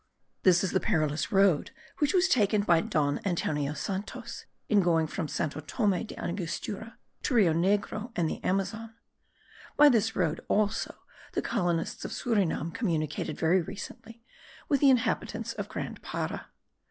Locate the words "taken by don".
2.27-3.19